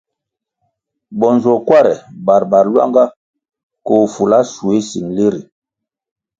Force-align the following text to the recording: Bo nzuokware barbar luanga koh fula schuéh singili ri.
Bo 1.19 1.27
nzuokware 1.35 1.93
barbar 2.25 2.65
luanga 2.71 3.05
koh 3.85 4.05
fula 4.13 4.39
schuéh 4.51 4.83
singili 4.89 5.27
ri. 5.33 5.41